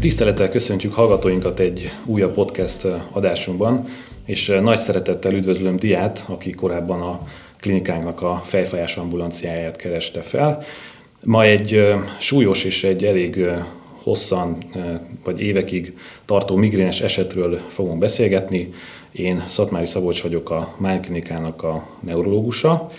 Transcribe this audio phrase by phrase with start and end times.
[0.00, 3.84] Tisztelettel köszöntjük hallgatóinkat egy újabb podcast adásunkban,
[4.24, 7.20] és nagy szeretettel üdvözlöm Diát, aki korábban a
[7.60, 10.62] klinikánknak a fejfájás ambulanciáját kereste fel.
[11.24, 13.46] Ma egy súlyos és egy elég
[14.02, 14.58] hosszan
[15.24, 18.72] vagy évekig tartó migrénes esetről fogunk beszélgetni.
[19.12, 22.90] Én Szatmári Szabolcs vagyok a Mind Klinikának a neurológusa,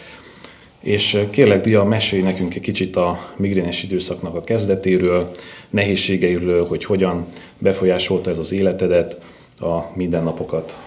[0.81, 5.31] és kérlek, Dia, mesélj nekünk egy kicsit a migrénes időszaknak a kezdetéről,
[5.69, 9.21] nehézségeiről, hogy hogyan befolyásolta ez az életedet,
[9.59, 10.79] a mindennapokat.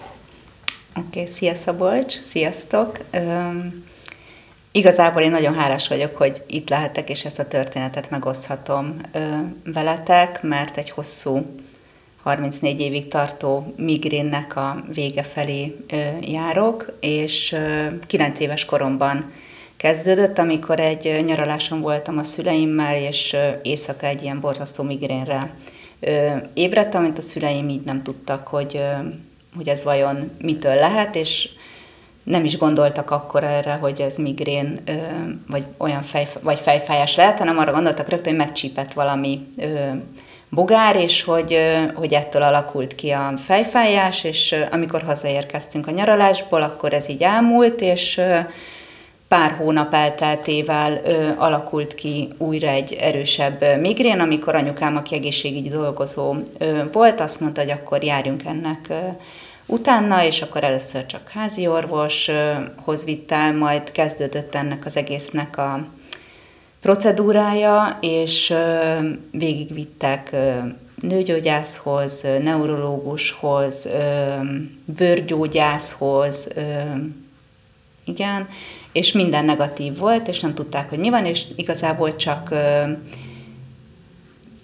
[0.95, 2.99] Oké, okay, szia Szabolcs, sziasztok!
[3.13, 3.83] Um,
[4.71, 9.23] igazából én nagyon hálás vagyok, hogy itt lehetek, és ezt a történetet megoszthatom uh,
[9.73, 11.45] veletek, mert egy hosszú,
[12.23, 15.75] 34 évig tartó migrénnek a vége felé
[16.21, 19.31] járok, és uh, 9 éves koromban
[19.83, 25.53] kezdődött, amikor egy nyaraláson voltam a szüleimmel, és éjszaka egy ilyen borzasztó migrénre
[26.53, 28.81] ébredtem, amit a szüleim így nem tudtak, hogy,
[29.55, 31.49] hogy ez vajon mitől lehet, és
[32.23, 34.83] nem is gondoltak akkor erre, hogy ez migrén,
[35.47, 39.47] vagy olyan fej, vagy fejfájás lehet, hanem arra gondoltak rögtön, hogy megcsípett valami
[40.49, 41.57] bogár, és hogy,
[41.93, 47.81] hogy ettől alakult ki a fejfájás, és amikor hazaérkeztünk a nyaralásból, akkor ez így elmúlt,
[47.81, 48.21] és
[49.33, 56.35] pár hónap elteltével ö, alakult ki újra egy erősebb migrén, amikor anyukám, aki egészségügyi dolgozó
[56.57, 58.93] ö, volt, azt mondta, hogy akkor járjunk ennek ö,
[59.65, 65.85] utána, és akkor először csak házi orvoshoz vitt el, majd kezdődött ennek az egésznek a
[66.81, 68.53] procedúrája, és
[69.31, 70.35] végigvittek
[71.01, 73.89] nőgyógyászhoz, neurológushoz,
[74.85, 76.47] bőrgyógyászhoz,
[78.05, 78.47] igen,
[78.93, 82.83] és minden negatív volt, és nem tudták, hogy mi van, és igazából csak ö,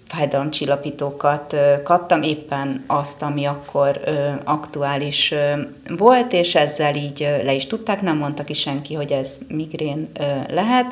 [0.06, 5.52] fájdalomcsillapítókat ö, kaptam, éppen azt, ami akkor ö, aktuális ö,
[5.96, 10.08] volt, és ezzel így ö, le is tudták, nem mondta ki senki, hogy ez migrén
[10.18, 10.24] ö,
[10.54, 10.86] lehet.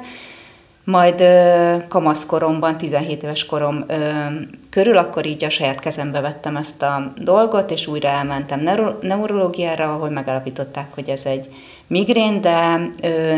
[0.84, 3.96] Majd ö, kamaszkoromban, 17 éves korom ö,
[4.70, 9.94] körül, akkor így a saját kezembe vettem ezt a dolgot, és újra elmentem neuro- neurológiára,
[9.94, 11.48] ahol megalapították, hogy ez egy
[11.88, 12.76] migrén, de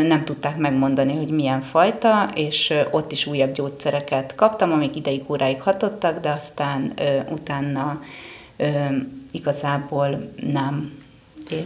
[0.01, 5.61] nem tudták megmondani, hogy milyen fajta, és ott is újabb gyógyszereket kaptam, amik ideig óráig
[5.61, 6.93] hatottak, de aztán
[7.29, 8.01] utána
[9.31, 10.99] igazából nem.
[11.49, 11.65] É.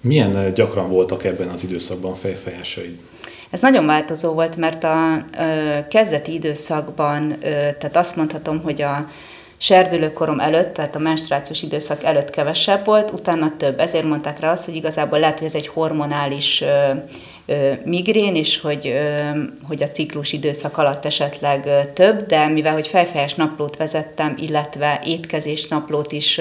[0.00, 2.98] Milyen gyakran voltak ebben az időszakban fejfejeseid?
[3.50, 9.08] Ez nagyon változó volt, mert a ö, kezdeti időszakban, ö, tehát azt mondhatom, hogy a
[9.62, 13.80] serdülőkorom előtt, tehát a menstruációs időszak előtt kevesebb volt, utána több.
[13.80, 16.64] Ezért mondták rá azt, hogy igazából lehet, hogy ez egy hormonális
[17.84, 18.94] migrén, és hogy,
[19.62, 25.68] hogy a ciklus időszak alatt esetleg több, de mivel hogy fejfejes naplót vezettem, illetve étkezés
[25.68, 26.40] naplót is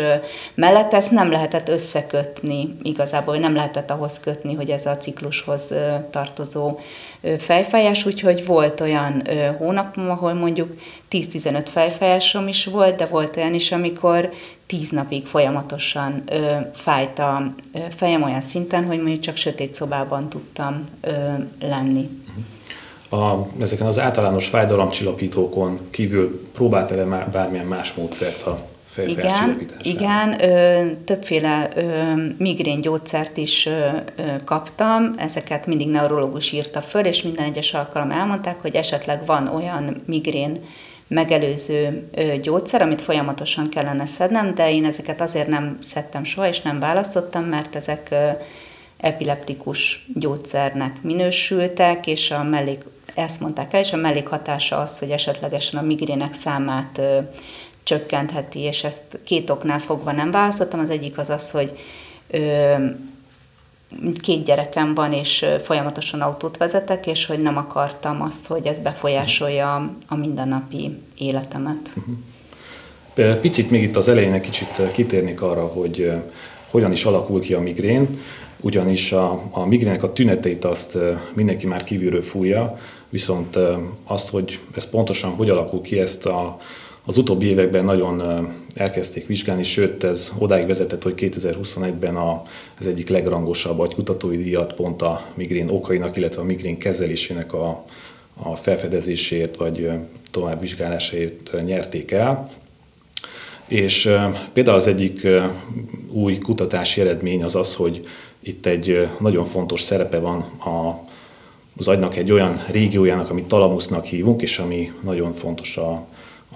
[0.53, 5.73] mellett, ezt nem lehetett összekötni igazából, nem lehetett ahhoz kötni, hogy ez a ciklushoz
[6.11, 6.79] tartozó
[7.38, 9.23] fejfájás, úgyhogy volt olyan
[9.57, 10.75] hónapom, ahol mondjuk
[11.11, 14.29] 10-15 fejfájásom is volt, de volt olyan is, amikor
[14.72, 20.30] tíz napig folyamatosan ö, fájt a ö, fejem olyan szinten, hogy mondjuk csak sötét szobában
[20.30, 21.12] tudtam ö,
[21.59, 22.09] lenni.
[23.09, 28.70] A, ezeken az általános fájdalomcsillapítókon kívül próbált-e már bármilyen más módszert a
[29.06, 31.84] igen, igen ö, többféle ö,
[32.38, 38.12] migrén gyógyszert is ö, ö, kaptam, ezeket mindig neurológus írta föl, és minden egyes alkalom
[38.12, 40.59] elmondták, hogy esetleg van olyan migrén
[41.13, 42.09] megelőző
[42.41, 47.44] gyógyszer, amit folyamatosan kellene szednem, de én ezeket azért nem szedtem soha, és nem választottam,
[47.44, 48.16] mert ezek
[48.97, 52.83] epileptikus gyógyszernek minősültek, és a mellék,
[53.16, 57.01] ezt mondták el, és a mellékhatása az, hogy esetlegesen a migrének számát
[57.83, 60.79] csökkentheti, és ezt két oknál fogva nem választottam.
[60.79, 61.78] Az egyik az az, hogy
[64.22, 69.94] két gyerekem van, és folyamatosan autót vezetek, és hogy nem akartam azt, hogy ez befolyásolja
[70.07, 71.91] a mindennapi életemet.
[71.93, 72.11] Mhm.
[73.41, 76.11] Picit még itt az elején egy kicsit kitérnék arra, hogy
[76.70, 78.09] hogyan is alakul ki a migrén,
[78.59, 80.97] ugyanis a, a migrének a tüneteit azt
[81.34, 82.78] mindenki már kívülről fújja,
[83.09, 83.58] viszont
[84.03, 86.58] azt, hogy ez pontosan hogy alakul ki, ezt a,
[87.06, 92.44] az utóbbi években nagyon elkezdték vizsgálni, sőt ez odáig vezetett, hogy 2021-ben a,
[92.80, 97.86] az egyik legrangosabb agykutatói díjat pont a migrén okainak, illetve a migrén kezelésének a,
[98.34, 99.90] a felfedezéséért vagy
[100.32, 102.50] tovább vizsgálásáért nyerték el.
[103.68, 104.09] És
[104.53, 105.28] például az egyik
[106.12, 108.08] új kutatási eredmény az az, hogy
[108.40, 111.09] itt egy nagyon fontos szerepe van a
[111.78, 116.06] az agynak egy olyan régiójának, amit talamusznak hívunk, és ami nagyon fontos a,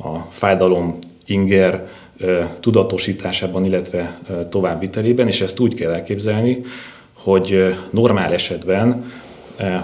[0.04, 1.88] a fájdalom inger
[2.60, 4.20] tudatosításában, illetve
[4.50, 6.62] továbbvitelében, és ezt úgy kell elképzelni,
[7.14, 9.12] hogy normál esetben,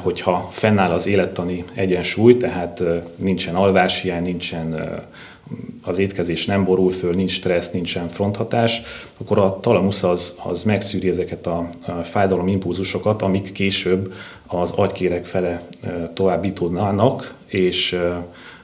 [0.01, 2.83] hogyha fennáll az élettani egyensúly, tehát
[3.15, 4.99] nincsen alváshiány, nincsen
[5.83, 8.81] az étkezés nem borul föl, nincs stressz, nincsen fronthatás,
[9.19, 11.69] akkor a talamusz az, az megszűri ezeket a
[12.03, 14.13] fájdalom impulzusokat, amik később
[14.47, 15.61] az agykérek fele
[16.13, 17.99] továbbítódnának, és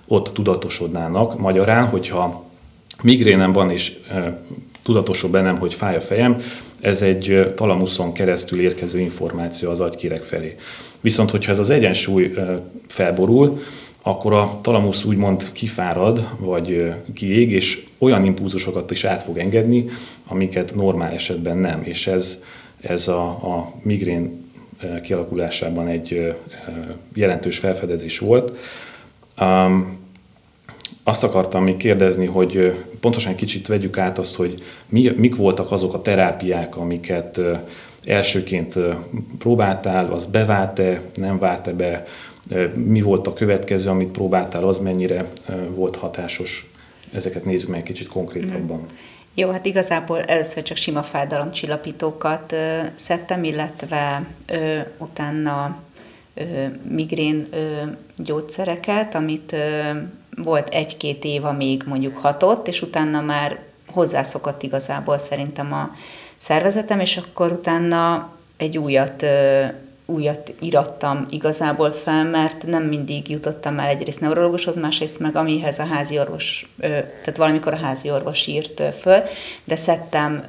[0.07, 1.39] ott tudatosodnának.
[1.39, 2.43] Magyarán, hogyha
[3.03, 3.97] migrénem van, és
[4.83, 6.41] tudatosul bennem, hogy fáj a fejem,
[6.81, 10.55] ez egy talamuszon keresztül érkező információ az agykérek felé.
[11.01, 12.33] Viszont, hogyha ez az egyensúly
[12.87, 13.61] felborul,
[14.01, 19.85] akkor a talamusz úgymond kifárad, vagy kiég, és olyan impulzusokat is át fog engedni,
[20.27, 21.81] amiket normál esetben nem.
[21.83, 22.41] És ez,
[22.81, 24.45] ez a, a migrén
[25.03, 26.35] kialakulásában egy
[27.13, 28.55] jelentős felfedezés volt.
[31.07, 35.93] Azt akartam még kérdezni, hogy pontosan kicsit vegyük át azt, hogy mi, mik voltak azok
[35.93, 37.39] a terápiák, amiket
[38.05, 38.75] elsőként
[39.37, 42.05] próbáltál, az bevált-e, nem vált-e be,
[42.73, 45.27] mi volt a következő, amit próbáltál, az mennyire
[45.75, 46.69] volt hatásos.
[47.13, 48.77] Ezeket nézzük meg kicsit konkrétabban.
[48.77, 48.95] Mm.
[49.35, 52.55] Jó, hát igazából először csak sima fájdalomcsillapítókat
[52.95, 55.77] szedtem, illetve ö, utána
[56.33, 56.43] ö,
[56.89, 57.81] migrén ö,
[58.15, 59.91] gyógyszereket, amit ö,
[60.43, 65.91] volt egy-két év, amíg mondjuk hatott, és utána már hozzászokott igazából szerintem a
[66.37, 69.25] szervezetem, és akkor utána egy újat
[70.09, 75.85] újat irattam igazából fel, mert nem mindig jutottam el egyrészt neurológushoz, másrészt meg amihez a
[75.85, 79.21] házi orvos, tehát valamikor a házi orvos írt föl,
[79.63, 80.43] de szedtem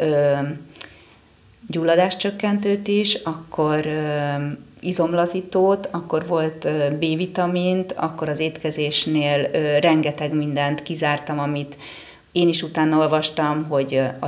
[1.66, 3.86] gyulladáscsökkentőt is, akkor
[4.80, 11.76] izomlazítót, akkor volt B-vitamint, akkor az étkezésnél rengeteg mindent kizártam, amit
[12.32, 14.26] én is utána olvastam, hogy a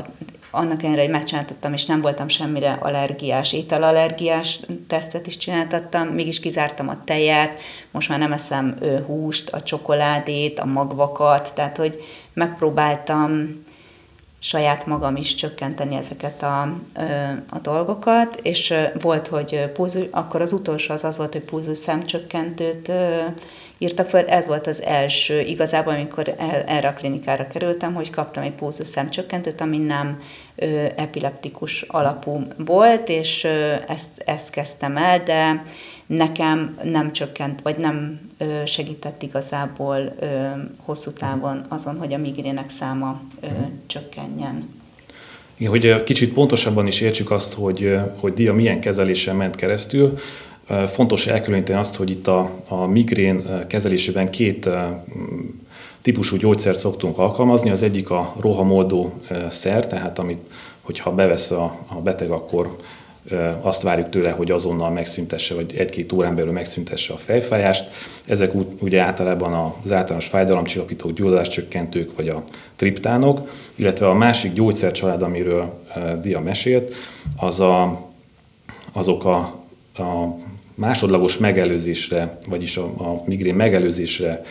[0.50, 6.88] annak ellenére, hogy megcsináltattam, és nem voltam semmire allergiás, ételallergiás tesztet is csináltattam, mégis kizártam
[6.88, 7.58] a tejet,
[7.90, 13.62] most már nem eszem húst, a csokoládét, a magvakat, tehát hogy megpróbáltam
[14.42, 16.62] saját magam is csökkenteni ezeket a,
[17.50, 22.92] a dolgokat, és volt, hogy pulzus, akkor az utolsó az az volt, hogy pulzus szemcsökkentőt
[23.78, 24.26] írtak fel.
[24.26, 28.86] Ez volt az első, igazából, amikor el, erre a klinikára kerültem, hogy kaptam egy pulzus
[28.86, 30.22] szemcsökkentőt, ami nem
[30.96, 33.44] epileptikus alapú volt, és
[33.86, 35.62] ezt, ezt kezdtem el, de
[36.06, 38.29] nekem nem csökkent, vagy nem
[38.64, 40.14] segített igazából
[40.84, 43.46] hosszú távon azon, hogy a migrének száma ö,
[43.86, 44.68] csökkenjen.
[45.56, 50.18] Igen, hogy kicsit pontosabban is értsük azt, hogy, hogy dia milyen kezelésen ment keresztül.
[50.86, 54.68] Fontos elkülöníteni azt, hogy itt a, a migrén kezelésében két
[56.02, 57.70] típusú gyógyszert szoktunk alkalmazni.
[57.70, 59.12] Az egyik a rohamoldó
[59.48, 60.50] szer, tehát amit,
[60.80, 62.76] hogyha bevesz a, a beteg, akkor
[63.60, 67.90] azt várjuk tőle, hogy azonnal megszüntesse, vagy egy-két órán belül megszüntesse a fejfájást.
[68.26, 72.42] Ezek ugye általában az általános fájdalomcsillapítók, gyulladáscsökkentők, vagy a
[72.76, 75.84] triptánok, illetve a másik gyógyszercsalád, amiről
[76.20, 76.94] Dia mesélt,
[77.36, 78.06] az a,
[78.92, 79.36] azok a,
[80.02, 80.36] a
[80.74, 84.42] másodlagos megelőzésre, vagyis a, a migrén megelőzésre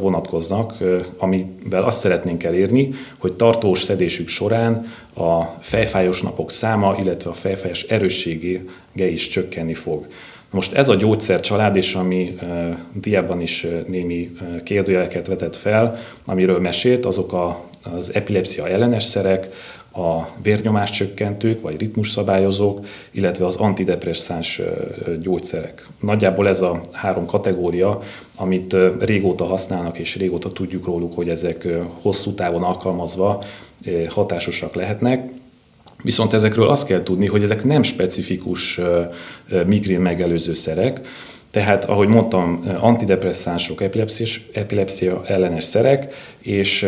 [0.00, 0.74] vonatkoznak,
[1.16, 7.82] amivel azt szeretnénk elérni, hogy tartós szedésük során a fejfájós napok száma, illetve a fejfájás
[7.82, 8.60] erőssége
[8.94, 10.06] is csökkenni fog.
[10.50, 12.38] Most ez a gyógyszercsalád, és ami
[12.92, 14.30] diában is némi
[14.64, 19.48] kérdőjeleket vetett fel, amiről mesélt, azok a, az epilepsia ellenes szerek,
[19.96, 24.60] a vérnyomás csökkentők vagy ritmusszabályozók, illetve az antidepresszáns
[25.22, 25.86] gyógyszerek.
[26.00, 28.00] Nagyjából ez a három kategória,
[28.36, 31.68] amit régóta használnak, és régóta tudjuk róluk, hogy ezek
[32.02, 33.42] hosszú távon alkalmazva
[34.08, 35.30] hatásosak lehetnek.
[36.02, 38.80] Viszont ezekről azt kell tudni, hogy ezek nem specifikus
[39.66, 41.00] migrén megelőző szerek,
[41.50, 43.82] tehát, ahogy mondtam, antidepresszánsok,
[44.52, 46.86] epilepsia ellenes szerek, és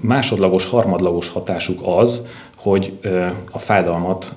[0.00, 2.22] másodlagos, harmadlagos hatásuk az,
[2.56, 2.98] hogy
[3.50, 4.32] a fájdalmat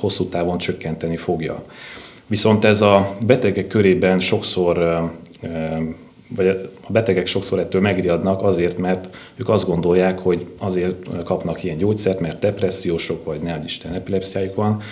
[0.00, 1.62] hosszú távon csökkenteni fogja.
[2.26, 5.02] Viszont ez a betegek körében sokszor,
[6.36, 6.46] vagy
[6.86, 12.20] a betegek sokszor ettől megriadnak azért, mert ők azt gondolják, hogy azért kapnak ilyen gyógyszert,
[12.20, 14.82] mert depressziósok, vagy ne Isten epilepsziájuk van,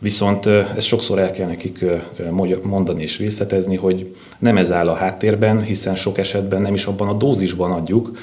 [0.00, 1.84] Viszont ezt sokszor el kell nekik
[2.62, 7.08] mondani és részletezni, hogy nem ez áll a háttérben, hiszen sok esetben nem is abban
[7.08, 8.18] a dózisban adjuk,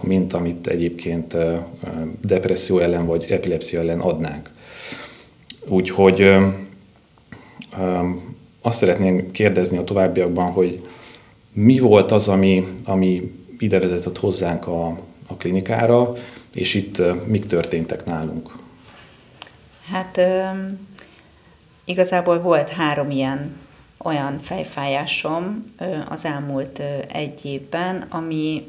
[0.00, 1.36] mint amit egyébként
[2.20, 4.50] depresszió ellen vagy epilepsia ellen adnánk.
[5.68, 6.36] Úgyhogy
[8.60, 10.88] azt szeretném kérdezni a továbbiakban, hogy
[11.52, 14.86] mi volt az, ami, ami ide vezetett hozzánk a,
[15.26, 16.12] a klinikára,
[16.54, 18.52] és itt mik történtek nálunk?
[19.90, 20.20] Hát
[21.84, 23.56] igazából volt három ilyen
[24.04, 25.72] olyan fejfájásom
[26.08, 28.66] az elmúlt egy évben, ami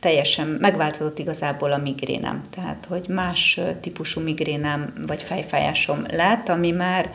[0.00, 2.42] teljesen megváltozott igazából a migrénem.
[2.50, 7.10] Tehát, hogy más típusú migrénem vagy fejfájásom lett, ami már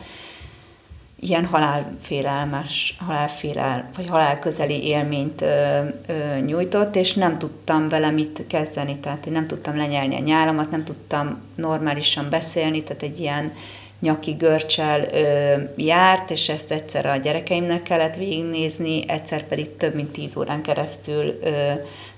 [1.20, 8.96] ilyen halálfélelmes, halálfélel, vagy halálközeli élményt ö, ö, nyújtott, és nem tudtam vele mit kezdeni,
[8.96, 13.52] tehát hogy nem tudtam lenyelni a nyálamat, nem tudtam normálisan beszélni, tehát egy ilyen
[14.00, 20.12] nyaki görcsel ö, járt, és ezt egyszer a gyerekeimnek kellett végignézni, egyszer pedig több mint
[20.12, 21.72] tíz órán keresztül ö,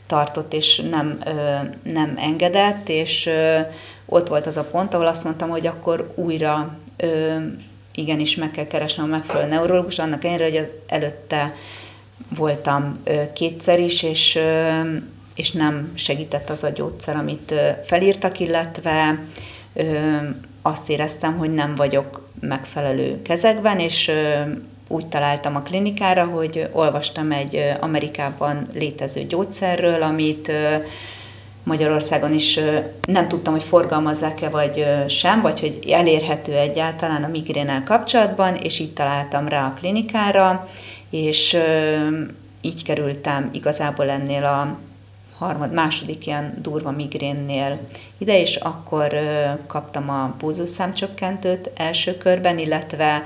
[0.09, 1.19] tartott, és nem,
[1.83, 3.31] nem engedett, és
[4.07, 6.79] ott volt az a pont, ahol azt mondtam, hogy akkor újra
[7.95, 11.55] igenis meg kell keresnem a megfelelő neurológus, annak ellenére, hogy előtte
[12.37, 13.03] voltam
[13.35, 14.38] kétszer is, és,
[15.35, 19.19] és nem segített az a gyógyszer, amit felírtak, illetve
[20.62, 24.11] azt éreztem, hogy nem vagyok megfelelő kezekben, és
[24.88, 30.52] úgy találtam a klinikára, hogy olvastam egy Amerikában létező gyógyszerről, amit
[31.62, 32.61] Magyarországon is
[33.07, 38.92] nem tudtam, hogy forgalmazzák-e vagy sem, vagy hogy elérhető egyáltalán a migrénnel kapcsolatban, és így
[38.92, 40.68] találtam rá a klinikára,
[41.11, 41.57] és
[42.61, 44.78] így kerültem igazából ennél a
[45.38, 47.78] harmad, második ilyen durva migrénnél
[48.18, 49.14] ide, és akkor
[49.66, 53.23] kaptam a pulzuszámcsökkentőt első körben, illetve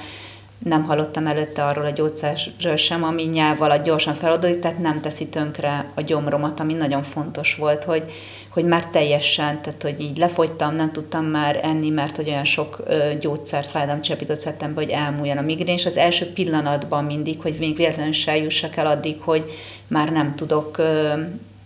[0.64, 5.26] nem hallottam előtte arról a gyógyszerről sem, ami nyelv alatt gyorsan feloldódik, tehát nem teszi
[5.26, 8.04] tönkre a gyomromat, ami nagyon fontos volt, hogy,
[8.48, 12.82] hogy már teljesen, tehát hogy így lefogytam, nem tudtam már enni, mert hogy olyan sok
[12.86, 17.56] ö, gyógyszert, fájdalomcsepítót szedtem be, hogy elmúljon a migrén, és az első pillanatban mindig, hogy
[17.58, 19.50] még véletlenül se jussak el addig, hogy
[19.86, 21.12] már nem tudok ö,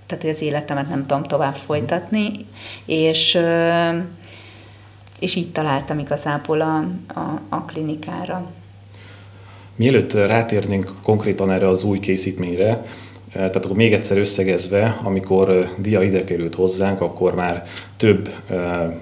[0.06, 2.30] tehát hogy az életemet nem tudom tovább folytatni,
[2.84, 3.38] és,
[5.18, 6.76] és így találtam igazából a,
[7.20, 8.50] a, a klinikára.
[9.76, 12.84] Mielőtt rátérnénk konkrétan erre az új készítményre,
[13.32, 17.64] tehát akkor még egyszer összegezve, amikor dia ide került hozzánk, akkor már
[17.96, 18.30] több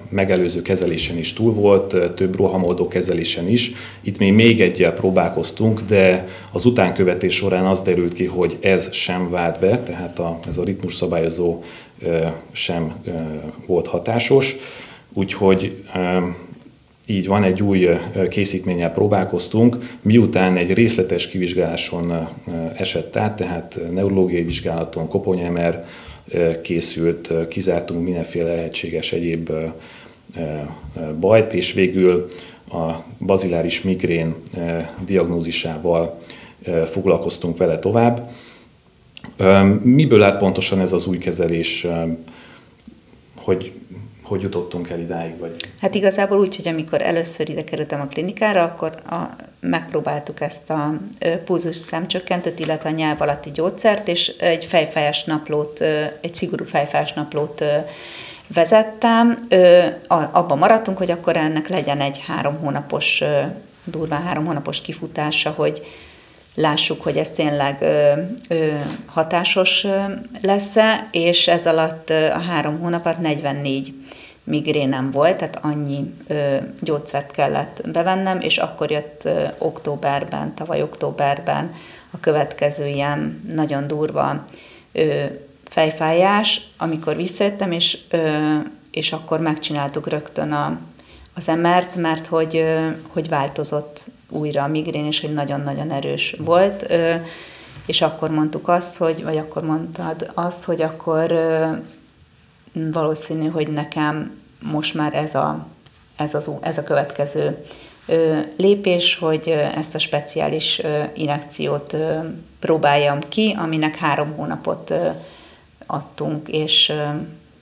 [0.09, 3.71] megelőző kezelésen is túl volt, több rohamoldó kezelésen is.
[4.01, 9.29] Itt még még egyel próbálkoztunk, de az utánkövetés során az derült ki, hogy ez sem
[9.29, 11.61] vált be, tehát a, ez a ritmus szabályozó
[12.51, 12.95] sem
[13.65, 14.55] volt hatásos.
[15.13, 15.83] Úgyhogy
[17.07, 17.87] így van, egy új
[18.29, 22.27] készítménnyel próbálkoztunk, miután egy részletes kivizsgáláson
[22.75, 25.85] esett át, tehát neurológiai vizsgálaton, koponyemer
[26.61, 29.51] készült, kizártunk mindenféle lehetséges egyéb
[31.19, 32.27] bajt, és végül
[32.71, 32.91] a
[33.25, 34.35] baziláris migrén
[35.05, 36.19] diagnózisával
[36.85, 38.29] foglalkoztunk vele tovább.
[39.81, 41.87] Miből állt pontosan ez az új kezelés,
[43.35, 43.71] hogy
[44.25, 45.39] hogy jutottunk el idáig?
[45.39, 45.55] Vagy?
[45.81, 49.15] Hát igazából úgy, hogy amikor először ide kerültem a klinikára, akkor a,
[49.59, 50.93] megpróbáltuk ezt a
[51.45, 55.81] pulzus szemcsökkentőt, illetve a nyelv alatti gyógyszert, és egy fejfájás naplót,
[56.21, 57.63] egy szigorú fejfájás naplót
[58.53, 59.37] vezettem.
[60.07, 63.23] Abban maradtunk, hogy akkor ennek legyen egy három hónapos,
[63.83, 65.81] durván három hónapos kifutása, hogy
[66.55, 68.11] lássuk, hogy ez tényleg ö,
[68.49, 68.71] ö,
[69.05, 69.85] hatásos
[70.41, 73.93] lesz-e, és ez alatt a három hónapot 44
[74.43, 81.73] migrénem volt, tehát annyi ö, gyógyszert kellett bevennem, és akkor jött ö, októberben, tavaly októberben
[82.11, 84.45] a következő ilyen nagyon durva
[84.91, 85.23] ö,
[85.63, 88.29] fejfájás, amikor visszajöttem, és, ö,
[88.91, 90.79] és akkor megcsináltuk rögtön a,
[91.33, 96.93] az emert, mert hogy, ö, hogy változott újra a migrén, és hogy nagyon-nagyon erős volt,
[97.85, 101.35] és akkor mondtuk azt, hogy, vagy akkor mondtad azt, hogy akkor
[102.73, 105.67] valószínű, hogy nekem most már ez a,
[106.15, 107.65] ez, az, ez a következő
[108.57, 110.81] lépés, hogy ezt a speciális
[111.13, 111.95] injekciót
[112.59, 114.93] próbáljam ki, aminek három hónapot
[115.85, 116.93] adtunk, és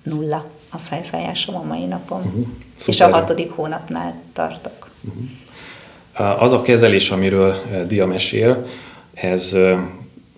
[0.03, 2.21] nulla a fejfájásom a mai napon.
[2.21, 2.47] Uh-huh.
[2.85, 4.89] És a hatodik hónapnál tartok.
[5.01, 5.23] Uh-huh.
[6.13, 7.55] Az a kezelés, amiről
[7.87, 8.65] Dia mesél,
[9.13, 9.57] ez,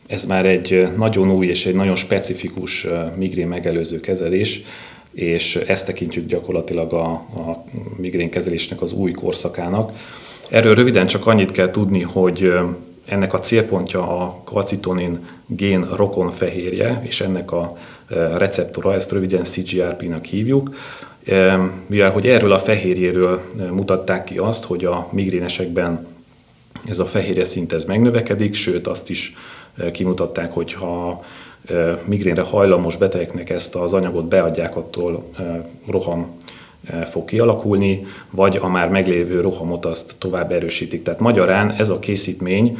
[0.07, 4.61] ez már egy nagyon új és egy nagyon specifikus migrén megelőző kezelés,
[5.13, 7.65] és ezt tekintjük gyakorlatilag a, a
[7.97, 9.91] migrénkezelésnek az új korszakának.
[10.49, 12.53] Erről röviden csak annyit kell tudni, hogy
[13.05, 17.77] ennek a célpontja a kalcitonin gén rokon fehérje, és ennek a
[18.37, 20.75] receptora, ezt röviden CGRP-nak hívjuk,
[21.87, 23.41] mivel hogy erről a fehérjéről
[23.71, 26.07] mutatták ki azt, hogy a migrénesekben
[26.89, 29.33] ez a fehérje szint ez megnövekedik, sőt azt is
[29.91, 31.23] kimutatták, hogy ha
[32.05, 35.29] migrénre hajlamos betegeknek ezt az anyagot beadják, attól
[35.87, 36.37] roham
[37.09, 41.03] fog kialakulni, vagy a már meglévő rohamot azt tovább erősítik.
[41.03, 42.77] Tehát magyarán ez a készítmény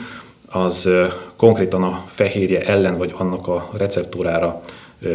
[0.48, 0.90] az
[1.36, 4.62] konkrétan a fehérje ellen vagy annak a receptorára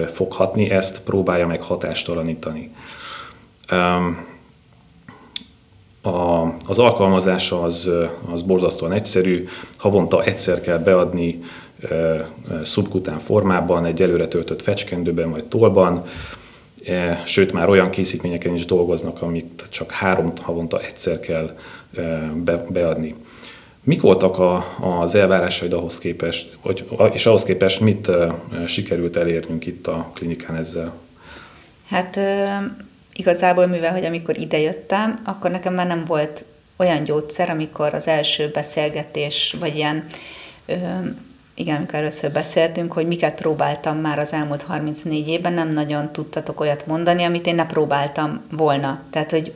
[0.06, 2.70] fog hatni, ezt próbálja meg hatástalanítani.
[6.02, 7.90] A, az alkalmazása az,
[8.32, 11.40] az borzasztóan egyszerű, havonta egyszer kell beadni
[12.62, 16.04] szubkután formában, egy előre töltött fecskendőben vagy tolban,
[17.24, 21.56] sőt már olyan készítményeken is dolgoznak, amit csak három havonta egyszer kell
[22.44, 23.14] be, beadni.
[23.82, 24.64] Mik voltak a,
[25.00, 28.10] az elvárásaid ahhoz képest, vagy, és ahhoz képest mit
[28.66, 30.92] sikerült elérnünk itt a klinikán ezzel?
[31.88, 32.18] Hát
[33.20, 36.44] igazából, mivel hogy amikor idejöttem, akkor nekem már nem volt
[36.76, 40.04] olyan gyógyszer, amikor az első beszélgetés, vagy ilyen,
[40.66, 40.74] ö,
[41.54, 46.60] igen, amikor először beszéltünk, hogy miket próbáltam már az elmúlt 34 évben, nem nagyon tudtatok
[46.60, 49.02] olyat mondani, amit én ne próbáltam volna.
[49.10, 49.52] Tehát, hogy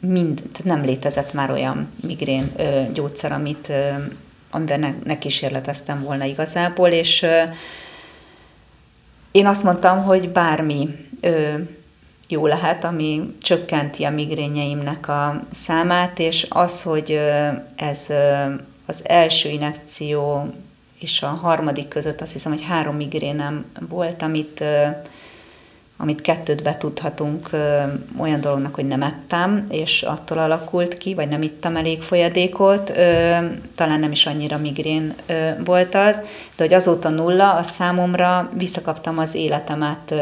[0.00, 3.88] mind, tehát nem létezett már olyan migrén ö, gyógyszer, amit, ö,
[4.50, 7.42] amivel ne, ne kísérleteztem volna igazából, és ö,
[9.30, 10.88] én azt mondtam, hogy bármi
[11.20, 11.54] ö,
[12.32, 17.20] jó lehet, ami csökkenti a migrényeimnek a számát, és az, hogy
[17.76, 18.06] ez
[18.86, 20.52] az első inekció
[20.98, 24.64] és a harmadik között azt hiszem, hogy három migrénem volt, amit,
[25.96, 27.50] amit kettőt betudhatunk
[28.18, 32.92] olyan dolognak, hogy nem ettem, és attól alakult ki, vagy nem ittam elég folyadékot,
[33.76, 35.14] talán nem is annyira migrén
[35.64, 36.16] volt az,
[36.56, 40.14] de hogy azóta nulla, a számomra visszakaptam az életemet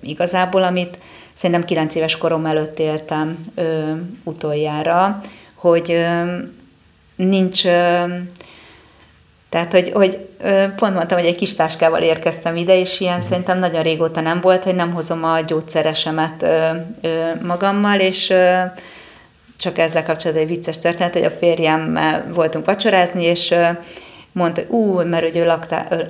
[0.00, 0.98] igazából, amit
[1.34, 3.92] szerintem 9 éves korom előtt értem ö,
[4.24, 5.20] utoljára,
[5.54, 6.36] hogy ö,
[7.16, 8.04] nincs, ö,
[9.48, 13.28] tehát, hogy, hogy ö, pont mondtam, hogy egy kis táskával érkeztem ide, és ilyen mm.
[13.28, 16.70] szerintem nagyon régóta nem volt, hogy nem hozom a gyógyszeresemet ö,
[17.00, 18.60] ö, magammal, és ö,
[19.56, 23.54] csak ezzel kapcsolatban egy vicces történet, hogy a férjemmel voltunk vacsorázni, és
[24.32, 25.52] mondta, ú, mert hogy ő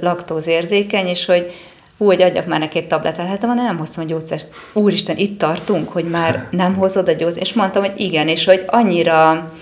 [0.01, 1.53] laktózérzékeny, és hogy
[1.99, 3.27] hú, hogy adjak már neki egy tabletát.
[3.27, 4.55] Hát mondom, nem hoztam a gyógyszert.
[4.73, 7.47] Úristen, itt tartunk, hogy már nem hozod a gyógyszert.
[7.47, 9.53] És mondtam, hogy igen, és hogy annyira,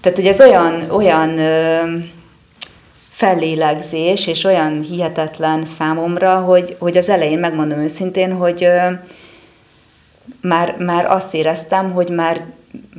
[0.00, 1.76] tehát hogy ez olyan, olyan ö,
[3.10, 8.90] fellélegzés, és olyan hihetetlen számomra, hogy, hogy az elején megmondom őszintén, hogy ö,
[10.40, 12.44] már, már azt éreztem, hogy már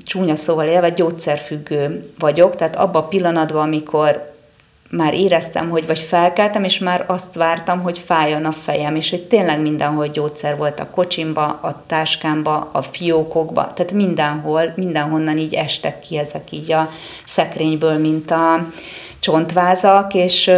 [0.06, 4.38] csúnya szóval élve gyógyszerfüggő vagyok, tehát abban a pillanatban, amikor
[4.90, 9.24] már éreztem, hogy vagy felkeltem, és már azt vártam, hogy fájjon a fejem, és hogy
[9.24, 16.00] tényleg mindenhol gyógyszer volt a kocsimba, a táskámba, a fiókokba, tehát mindenhol, mindenhonnan így estek
[16.00, 16.90] ki ezek így a
[17.26, 18.68] szekrényből, mint a
[19.20, 20.52] csontvázak, és,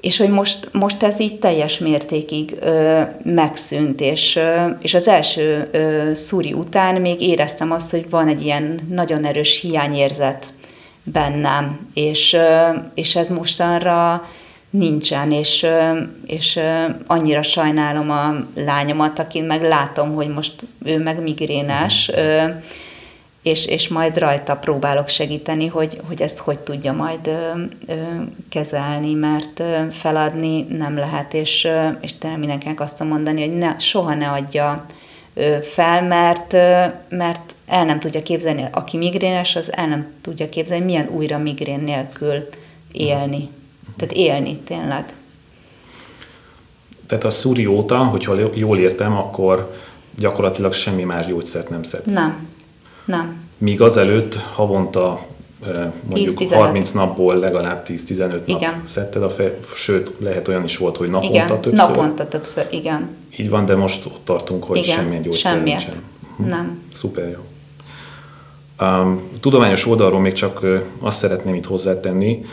[0.00, 5.68] és hogy most, most ez így teljes mértékig ö, megszűnt, és, ö, és az első
[5.72, 10.52] ö, szúri után még éreztem azt, hogy van egy ilyen nagyon erős hiányérzet
[11.12, 12.36] bennem, és,
[12.94, 14.28] és ez mostanra
[14.70, 15.66] nincsen, és,
[16.26, 16.60] és
[17.06, 22.10] annyira sajnálom a lányomat, akin meg látom, hogy most ő meg migrénes,
[23.42, 27.30] és, és majd rajta próbálok segíteni, hogy, hogy ezt hogy tudja majd
[28.48, 31.68] kezelni, mert feladni nem lehet, és,
[32.00, 34.86] és tényleg mindenkinek azt mondani, hogy ne, soha ne adja
[35.62, 36.52] fel, mert,
[37.08, 41.80] mert el nem tudja képzelni, aki migrénes, az el nem tudja képzelni, milyen újra migrén
[41.80, 42.48] nélkül
[42.92, 43.48] élni.
[43.96, 45.12] Tehát élni tényleg.
[47.06, 49.74] Tehát a szúri óta, hogyha jól értem, akkor
[50.18, 52.12] gyakorlatilag semmi más gyógyszert nem szedsz.
[52.12, 52.48] Nem.
[53.04, 53.48] Nem.
[53.58, 55.26] Míg azelőtt havonta
[56.10, 60.96] mondjuk 10, 30 napból legalább 10-15 nap szedted a fej, sőt, lehet olyan is volt,
[60.96, 61.72] hogy naponta igen, többször.
[61.74, 63.08] naponta többször, igen.
[63.36, 65.80] Így van, de most ott tartunk, hogy igen, semmilyen gyógyszer semmiért.
[65.80, 66.02] nincsen.
[66.36, 66.44] Hm.
[66.44, 66.82] Nem.
[66.92, 67.49] Szuper jó.
[69.40, 70.66] Tudományos oldalról még csak
[71.00, 72.44] azt szeretném itt hozzátenni,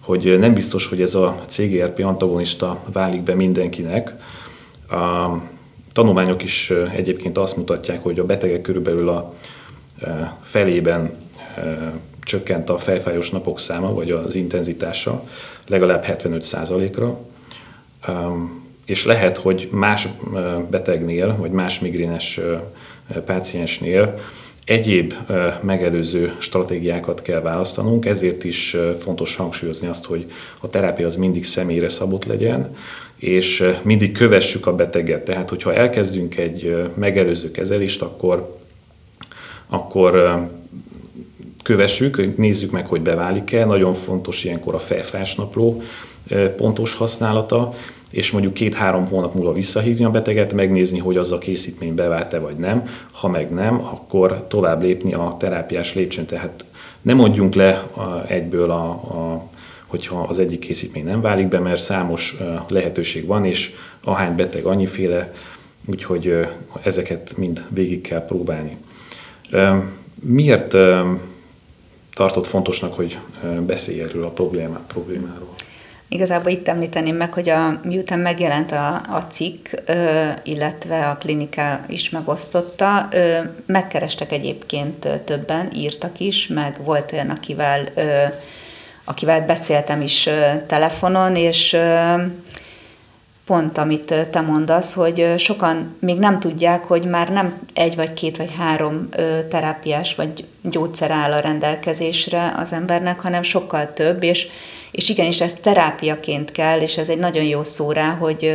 [0.00, 4.12] hogy nem biztos, hogy ez a CGRP antagonista válik be mindenkinek.
[4.90, 5.28] A
[5.92, 9.34] tanulmányok is egyébként azt mutatják, hogy a betegek körülbelül a
[10.42, 11.10] felében
[12.22, 15.24] csökkent a fejfájós napok száma, vagy az intenzitása
[15.66, 17.18] legalább 75%-ra,
[18.84, 20.08] és lehet, hogy más
[20.70, 22.40] betegnél, vagy más migrénes
[23.24, 24.18] páciensnél
[24.64, 25.14] egyéb
[25.60, 30.26] megelőző stratégiákat kell választanunk, ezért is fontos hangsúlyozni azt, hogy
[30.60, 32.76] a terápia az mindig személyre szabott legyen,
[33.16, 35.24] és mindig kövessük a beteget.
[35.24, 38.58] Tehát, hogyha elkezdünk egy megelőző kezelést, akkor,
[39.66, 40.40] akkor
[41.62, 43.64] kövessük, nézzük meg, hogy beválik-e.
[43.64, 45.82] Nagyon fontos ilyenkor a felfásnapló
[46.56, 47.74] pontos használata,
[48.14, 52.56] és mondjuk két-három hónap múlva visszahívni a beteget, megnézni, hogy az a készítmény bevált-e vagy
[52.56, 52.84] nem.
[53.12, 56.26] Ha meg nem, akkor tovább lépni a terápiás lépcsőn.
[56.26, 56.64] Tehát
[57.02, 57.86] nem mondjunk le
[58.26, 59.48] egyből, a, a,
[59.86, 62.36] hogyha az egyik készítmény nem válik be, mert számos
[62.68, 63.72] lehetőség van, és
[64.04, 65.34] ahány beteg annyiféle,
[65.86, 66.46] úgyhogy
[66.82, 68.76] ezeket mind végig kell próbálni.
[70.20, 70.76] Miért
[72.14, 73.18] tartott fontosnak, hogy
[73.66, 74.32] beszélj erről a
[74.86, 75.54] problémáról?
[76.08, 81.80] Igazából itt említeném meg, hogy a, miután megjelent a, a cikk, ö, illetve a klinika
[81.88, 88.22] is megosztotta, ö, megkerestek egyébként többen, írtak is, meg volt olyan, akivel, ö,
[89.04, 92.14] akivel beszéltem is ö, telefonon, és ö,
[93.46, 98.36] pont amit te mondasz, hogy sokan még nem tudják, hogy már nem egy vagy két
[98.36, 99.08] vagy három
[99.48, 104.48] terápiás vagy gyógyszer áll a rendelkezésre az embernek, hanem sokkal több, és
[104.94, 108.52] és igenis ez terápiaként kell, és ez egy nagyon jó szó rá, hogy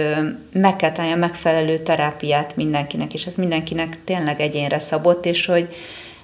[0.53, 5.69] meg kell találni a megfelelő terápiát mindenkinek, és ez mindenkinek tényleg egyénre szabott, és hogy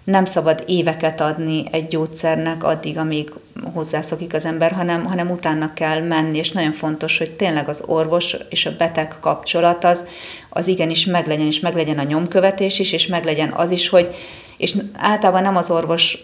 [0.03, 3.29] nem szabad éveket adni egy gyógyszernek addig, amíg
[3.73, 8.35] hozzászokik az ember, hanem, hanem utána kell menni, és nagyon fontos, hogy tényleg az orvos
[8.49, 10.05] és a beteg kapcsolat az,
[10.49, 14.15] az igenis meglegyen, és meglegyen a nyomkövetés is, és meglegyen az is, hogy
[14.57, 16.17] és általában nem az orvos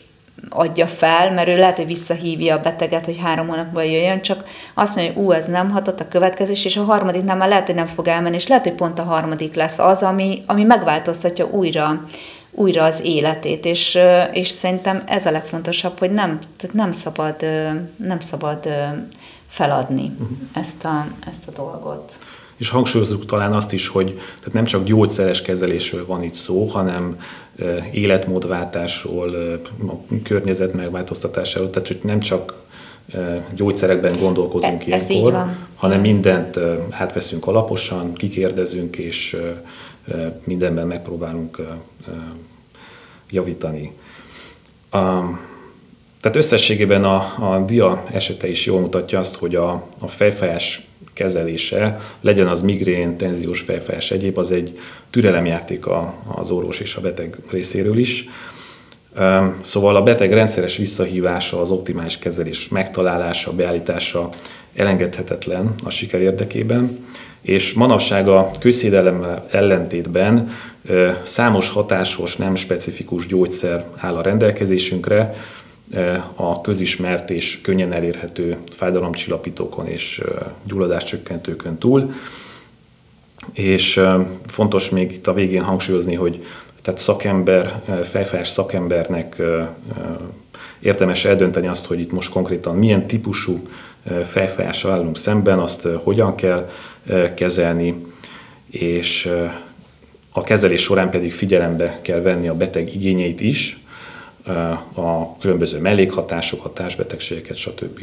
[0.49, 4.95] adja fel, mert ő lehet, hogy visszahívja a beteget, hogy három hónapban jöjjön, csak azt
[4.95, 7.75] mondja, hogy ú, ez nem hatott a következés, és a harmadik nem, már lehet, hogy
[7.75, 12.05] nem fog elmenni, és lehet, hogy pont a harmadik lesz az, ami, ami megváltoztatja újra,
[12.51, 13.97] újra az életét, és,
[14.31, 17.35] és szerintem ez a legfontosabb, hogy nem, tehát nem szabad,
[17.95, 18.67] nem szabad
[19.47, 20.37] feladni uh-huh.
[20.53, 22.17] ezt, a, ezt a dolgot
[22.61, 27.17] és hangsúlyozzuk talán azt is, hogy tehát nem csak gyógyszeres kezelésről van itt szó, hanem
[27.91, 29.33] életmódváltásról,
[29.87, 32.53] a környezet megváltoztatásáról, tehát hogy nem csak
[33.55, 35.45] gyógyszerekben gondolkozunk e, ilyenkor,
[35.75, 39.37] hanem mindent átveszünk alaposan, kikérdezünk, és
[40.43, 41.61] mindenben megpróbálunk
[43.29, 43.91] javítani.
[46.21, 50.81] Tehát összességében a, a dia esete is jól mutatja azt, hogy a, a fejfájás
[51.13, 54.79] kezelése, legyen az migrén, tenziós fejfájás egyéb, az egy
[55.09, 55.85] türelemjáték
[56.35, 58.29] az orvos és a beteg részéről is.
[59.61, 64.29] Szóval a beteg rendszeres visszahívása, az optimális kezelés megtalálása, beállítása
[64.75, 67.05] elengedhetetlen a siker érdekében,
[67.41, 70.51] és manapság a közszédelemmel ellentétben
[71.23, 75.35] számos hatásos, nem specifikus gyógyszer áll a rendelkezésünkre,
[76.35, 80.21] a közismert és könnyen elérhető fájdalomcsillapítókon és
[80.63, 82.13] gyulladáscsökkentőkön túl.
[83.53, 84.01] És
[84.45, 86.45] fontos még itt a végén hangsúlyozni, hogy
[86.81, 89.41] tehát szakember, fejfájás szakembernek
[90.79, 93.67] érdemes eldönteni azt, hogy itt most konkrétan milyen típusú
[94.23, 96.69] fejfájással állunk szemben, azt hogyan kell
[97.35, 98.05] kezelni,
[98.69, 99.31] és
[100.31, 103.80] a kezelés során pedig figyelembe kell venni a beteg igényeit is,
[104.93, 108.01] a különböző mellékhatások, társbetegségeket, stb.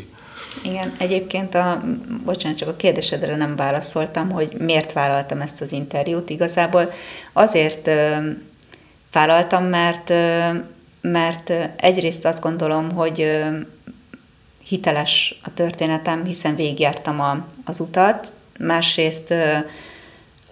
[0.63, 1.85] Igen, egyébként a,
[2.25, 6.31] bocsánat, csak a kérdésedre nem válaszoltam, hogy miért vállaltam ezt az interjút.
[6.31, 6.93] Igazából
[7.33, 8.17] azért ö,
[9.13, 10.49] vállaltam, mert, ö,
[11.01, 13.59] mert egyrészt azt gondolom, hogy ö,
[14.65, 19.57] hiteles a történetem, hiszen végigjártam a, az utat, másrészt ö,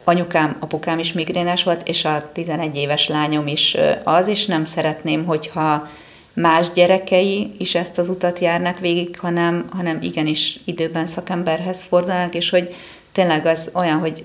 [0.08, 5.24] anyukám, apukám is migrénes volt, és a 11 éves lányom is az, és nem szeretném,
[5.24, 5.88] hogyha
[6.32, 12.50] más gyerekei is ezt az utat járnak végig, hanem, hanem igenis időben szakemberhez fordulnak, és
[12.50, 12.74] hogy
[13.12, 14.24] tényleg az olyan, hogy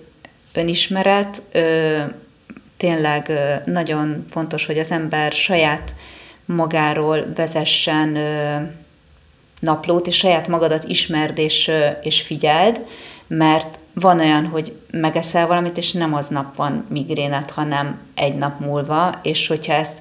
[0.54, 1.98] önismeret, ö,
[2.78, 5.96] tényleg ö, nagyon fontos, hogy az ember saját
[6.46, 8.56] magáról vezessen ö,
[9.60, 12.82] naplót, és saját magadat ismerd és, és figyeld,
[13.28, 19.20] mert van olyan, hogy megeszel valamit, és nem aznap van migrénet, hanem egy nap múlva,
[19.24, 19.98] és hogyha ezt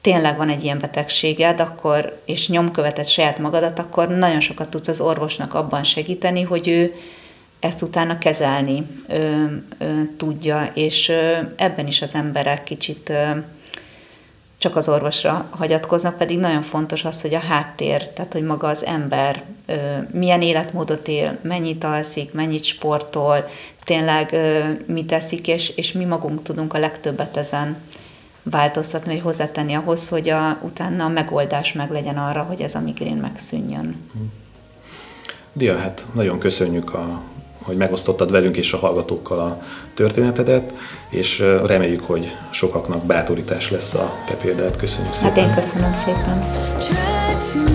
[0.00, 5.00] tényleg van egy ilyen betegséged, akkor, és nyomköveted saját magadat, akkor nagyon sokat tudsz az
[5.00, 6.94] orvosnak abban segíteni, hogy ő
[7.60, 9.44] ezt utána kezelni ö,
[9.78, 9.84] ö,
[10.16, 13.30] tudja, és ö, ebben is az emberek kicsit ö,
[14.62, 18.84] csak az orvosra hagyatkoznak, pedig nagyon fontos az, hogy a háttér, tehát hogy maga az
[18.84, 19.42] ember
[20.12, 23.48] milyen életmódot él, mennyit alszik, mennyit sportol,
[23.84, 24.36] tényleg
[24.86, 27.76] mit teszik, és, és mi magunk tudunk a legtöbbet ezen
[28.42, 32.80] változtatni, vagy hozzátenni ahhoz, hogy a, utána a megoldás meg legyen arra, hogy ez a
[32.80, 34.10] migrén megszűnjön.
[35.52, 37.20] Dia, hát nagyon köszönjük a
[37.62, 39.62] hogy megosztottad velünk és a hallgatókkal a
[39.94, 40.74] történetedet,
[41.08, 44.76] és reméljük, hogy sokaknak bátorítás lesz a te példát.
[44.76, 45.44] Köszönjük szépen.
[45.44, 47.71] Hát én köszönöm szépen.